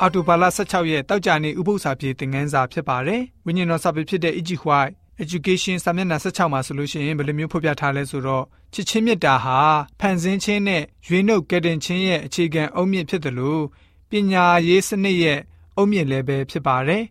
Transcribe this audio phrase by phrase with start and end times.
[0.00, 4.50] အော်တိုဘာလ16ရက်တောက်ကြနေဥပုသ္စာပြေသင်ခန်းစာဖြစ်ပါတယ်ဝိညာဉ်တော်စာပေဖြစ်တဲ့ E.G.
[4.66, 4.94] White
[5.24, 9.60] education စာမျက်နှာ16မှာဆိုလို့ရှိရင်ဘယ်လိုမျိုးဖော်ပြထားလဲဆိုတော့ချစ်ချင်းမြတ်တာဟာ
[10.00, 13.62] ဖန်ဆင်းခြင်းနဲ့ရွေးနှုတ်ကယ်တင်ခြင်းရဲ့အခြေခံအုတ်မြစ်ဖြစ်တယ်လို့
[14.10, 15.40] ပညာရေးစနစ်ရဲ့
[15.76, 17.02] အုတ်မြစ်လည်းပဲဖြစ်ပါတယ်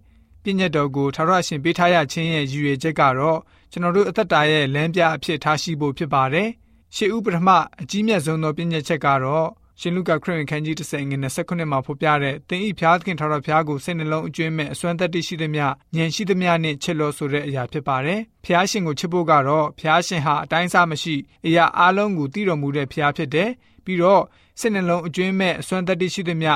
[0.43, 3.39] ပြည့်ညတ်တော်ကိုထာဝရရှင်ပေးထားရခြင်းရဲ့ရည်ရွယ်ချက်ကတော့
[3.71, 6.49] ကျွန်တော်တို့အသက်တာရဲ့လမ်းပြအဖြစ်ထားရှိဖို့ဖြစ်ပါတယ်
[6.95, 7.49] ရှေးဥပထမ
[7.81, 21.15] အကြီးမြတ်ဆုံးသောပြည့်ညတ်ချက်ကတော့ ရှင်လုကာခရစ်ဝင်ခန်းကြီး30ငွေ29မှာဖော်ပြတဲ့သင်ဤဖျားသခင်ထာဝရဘုရားကိုစိတ်နှလုံးအကျွမ်းမဲ့အစွမ်းသက်တရှိသမျှဉာဏ်ရှိသမျှနဲ့ချစ်လို့ဆိုတဲ့အရာဖြစ်ပါတယ်။ဖျားရှင်ကိုချစ်ဖို့ကတော့ဖျားရှင်ဟာအတိုင်းစားမရှိ
[21.45, 23.49] အရာအလုံးကိုတည်တော်မူတဲ့ဖျားဖြစ်တယ်။
[23.85, 24.23] ပြီးတော့
[24.59, 26.55] စိတ်နှလုံးအကျွမ်းမဲ့အစွမ်းသက်တရှိသမျှဉာ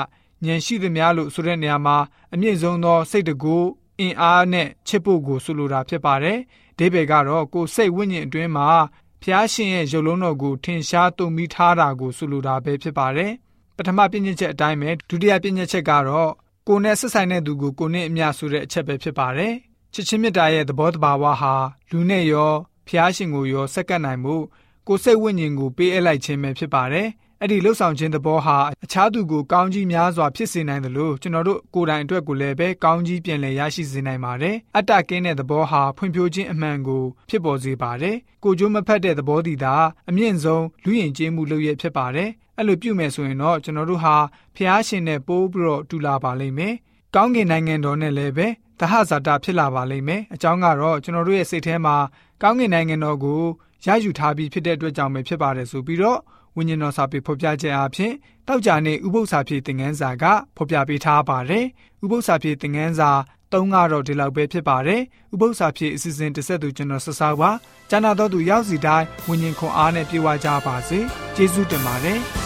[0.53, 1.97] ဏ်ရှိသမျှလို့ဆိုတဲ့နေရာမှာ
[2.33, 3.55] အမြင့်ဆုံးသောစိတ်တကူ
[3.99, 6.37] အင်အားနဲ့ချစ်ဖို့ကိုဆိုလိုတာဖြစ်ပါတယ်။
[6.79, 8.67] ဒေဘေကတော့ကိုယ်စိတ်ဝိညာဉ်အတွင်းမှာ
[9.23, 13.31] ဖျားရှင်ရဲ့ရုပ်လုံးတော်ကိုထင်ရှားတုံမိထားတာကိုဆိုလိုတာပဲဖြစ်ပါတယ်။
[13.77, 16.31] ပထမပြည့်ညက်ချက်အတိုင်းပဲဒုတိယပြည့်ညက်ချက်ကတော့
[16.67, 19.53] ကိုနဲ့ဆက်ဆိုင်တဲ့သူကိုကိုနဲ့အမျှဆိုတဲ့အချက်ပဲဖြစ်ပါတယ်။
[19.93, 21.55] ချစ်ချင်းမြတ်တာရဲ့သဘောတဘာဝဟာ
[21.91, 22.51] လူနဲ့ရော
[22.87, 24.35] ဖျားရှင်ကိုရောဆက်ကပ်နိုင်မှု
[24.87, 27.07] ကိုစိတ်ဝိညာဉ်ကိုပေးအပ်လိုက်ခြင်းပဲဖြစ်ပါတယ်။
[27.41, 39.75] အဲ့ဒီလှုပ်ဆောင်ခြင်းသဘောဟာအခြားသူကိုကောင်းကြီးများစွာဖြစ်စေနိုင်တယ်လို့ကျွန်တော်တို့ကိုယ်တိုင်အတွက်ကိုလည်းပဲကောင်းကြီးပြန်လည်ရရှိစေနိုင်ပါတယ်။အတ္တကင်းတဲ့သဘောဟာဖွံ့ဖြိုးခြင်းအမှန်ကိုဖြစ်ပေါ်စေပါတယ်။ကိုကြိုးမဖက်တဲ့သဘောတည်တာ
[40.09, 44.15] အမြင့်ဆုံးလူယဉ်ကျေးမှုလုပ်ရဖြစ်ပါတယ်။အဲ့လိုပြုမယ်ဆိုရင်တော့ကျွန်တော်တို့ဟာ
[44.55, 46.75] ဖျားရှင်နဲ့ပိုးပြီးတော့တူလာပါလိမ့်မယ်။
[47.15, 48.47] ကောင်းကင်နိုင်ငံတော်နဲ့လည်းပဲ
[48.79, 51.95] သဟဇာတာဖြစ်လာပါလိမ့်မယ်။အကြောင်းကတော့ကျွန်တော်တို့ရဲ့စိတ်ထဲမှာ
[52.41, 53.41] ကောင်းကင်နိုင်ငံတော်ကို
[53.85, 56.19] ရယူထားပြီးဖြစ်တဲ့အတွက်ကြောင့်ပဲဖြစ်ပါတယ်ဆိုပြီးတော့
[56.55, 58.13] ဝိညာဉ်တော်စာပေဖော်ပြခြင်းအပြင်
[58.47, 60.23] တောက်ကြနေဥပု္ပ္ပစာဖြစ်သင်ခန်းစာက
[60.57, 61.65] ဖော်ပြပေးထားပါတယ်။
[62.03, 63.11] ဥပု္ပ္ပစာဖြစ်သင်ခန်းစာ
[63.53, 65.01] သုံးကတော့ဒီလောက်ပဲဖြစ်ပါတယ်။
[65.33, 67.49] ဥပု္ပ္ပစာဖြစ်အစီအစဉ်တစ်ဆက်သူကျွန်တော်ဆဆာပါ။
[67.89, 70.99] ကျမ်းနာတော်သူရောက်စီတိုင်းဝိညာဉ်ခွန်အားနဲ့ပြေဝကြပါစေ။
[71.35, 72.21] ကျေးဇူးတင်ပါတယ်။